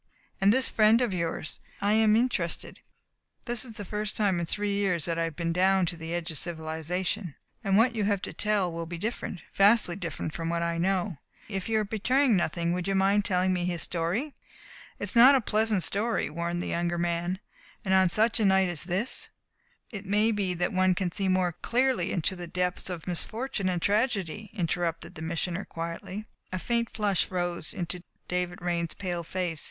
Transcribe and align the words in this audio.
And 0.41 0.51
this 0.51 0.67
friend 0.67 0.99
of 0.99 1.13
yours? 1.13 1.59
I 1.79 1.93
am 1.93 2.15
interested. 2.15 2.79
This 3.45 3.63
is 3.63 3.73
the 3.73 3.85
first 3.85 4.17
time 4.17 4.39
in 4.39 4.47
three 4.47 4.73
years 4.73 5.05
that 5.05 5.19
I 5.19 5.25
have 5.25 5.35
been 5.35 5.53
down 5.53 5.85
to 5.85 5.95
the 5.95 6.11
edge 6.15 6.31
of 6.31 6.39
civilization, 6.39 7.35
and 7.63 7.77
what 7.77 7.93
you 7.93 8.05
have 8.05 8.19
to 8.23 8.33
tell 8.33 8.71
will 8.71 8.87
be 8.87 8.97
different 8.97 9.41
vastly 9.53 9.95
different 9.95 10.33
from 10.33 10.49
what 10.49 10.63
I 10.63 10.79
know. 10.79 11.17
If 11.47 11.69
you 11.69 11.77
are 11.81 11.83
betraying 11.83 12.35
nothing 12.35 12.73
would 12.73 12.87
you 12.87 12.95
mind 12.95 13.25
telling 13.25 13.53
me 13.53 13.65
his 13.65 13.83
story?" 13.83 14.33
"It 14.97 15.03
is 15.03 15.15
not 15.15 15.35
a 15.35 15.39
pleasant 15.39 15.83
story," 15.83 16.31
warned 16.31 16.63
the 16.63 16.69
younger 16.73 16.97
man, 16.97 17.37
"and 17.85 17.93
on 17.93 18.09
such 18.09 18.39
a 18.39 18.45
night 18.45 18.69
as 18.69 18.85
this" 18.85 19.29
"It 19.91 20.07
may 20.07 20.31
be 20.31 20.55
that 20.55 20.73
one 20.73 20.95
can 20.95 21.11
see 21.11 21.27
more 21.27 21.51
clearly 21.51 22.11
into 22.11 22.35
the 22.35 22.47
depths 22.47 22.89
of 22.89 23.05
misfortune 23.05 23.69
and 23.69 23.79
tragedy," 23.79 24.49
interrupted 24.55 25.13
the 25.13 25.21
Missioner 25.21 25.63
quietly. 25.63 26.25
A 26.51 26.57
faint 26.57 26.89
flush 26.89 27.29
rose 27.29 27.71
into 27.71 28.01
David 28.27 28.63
Raine's 28.63 28.95
pale 28.95 29.23
face. 29.23 29.59